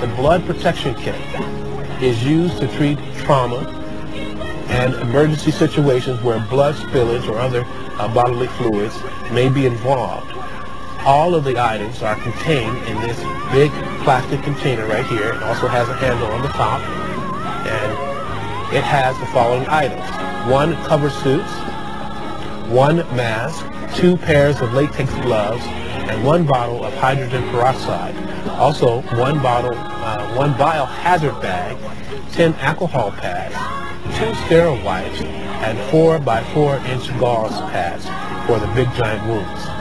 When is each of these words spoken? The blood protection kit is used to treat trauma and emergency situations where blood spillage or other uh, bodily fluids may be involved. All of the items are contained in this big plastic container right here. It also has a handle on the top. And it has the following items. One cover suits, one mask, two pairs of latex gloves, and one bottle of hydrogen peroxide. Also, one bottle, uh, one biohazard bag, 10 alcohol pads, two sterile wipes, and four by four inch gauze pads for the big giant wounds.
The 0.00 0.06
blood 0.14 0.46
protection 0.46 0.94
kit 0.94 1.16
is 2.00 2.24
used 2.24 2.58
to 2.58 2.68
treat 2.76 2.98
trauma 3.16 3.66
and 4.68 4.94
emergency 4.94 5.50
situations 5.50 6.22
where 6.22 6.38
blood 6.38 6.76
spillage 6.76 7.28
or 7.28 7.40
other 7.40 7.64
uh, 7.98 8.06
bodily 8.14 8.46
fluids 8.46 8.96
may 9.32 9.48
be 9.48 9.66
involved. 9.66 10.30
All 11.04 11.34
of 11.34 11.42
the 11.42 11.58
items 11.60 12.00
are 12.02 12.14
contained 12.14 12.76
in 12.86 13.00
this 13.00 13.18
big 13.50 13.72
plastic 14.04 14.40
container 14.42 14.86
right 14.86 15.06
here. 15.06 15.32
It 15.32 15.42
also 15.42 15.66
has 15.66 15.88
a 15.88 15.94
handle 15.94 16.28
on 16.28 16.42
the 16.42 16.48
top. 16.48 16.80
And 17.66 18.76
it 18.76 18.84
has 18.84 19.18
the 19.18 19.26
following 19.26 19.66
items. 19.66 20.04
One 20.48 20.76
cover 20.84 21.10
suits, 21.10 21.50
one 22.68 22.98
mask, 23.16 23.64
two 23.96 24.16
pairs 24.18 24.60
of 24.60 24.74
latex 24.74 25.10
gloves, 25.16 25.62
and 25.64 26.22
one 26.24 26.44
bottle 26.44 26.84
of 26.84 26.92
hydrogen 26.94 27.42
peroxide. 27.50 28.14
Also, 28.50 29.00
one 29.16 29.40
bottle, 29.42 29.74
uh, 29.74 30.34
one 30.36 30.52
biohazard 30.54 31.40
bag, 31.40 31.76
10 32.32 32.54
alcohol 32.56 33.10
pads, 33.12 33.54
two 34.18 34.34
sterile 34.46 34.82
wipes, 34.84 35.20
and 35.22 35.78
four 35.90 36.18
by 36.18 36.42
four 36.52 36.76
inch 36.86 37.08
gauze 37.18 37.58
pads 37.72 38.04
for 38.46 38.58
the 38.58 38.66
big 38.74 38.92
giant 38.94 39.26
wounds. 39.26 39.77